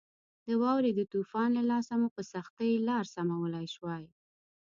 [0.45, 4.05] د واورې د طوفان له لاسه مو په سختۍ لار سمولای شوای.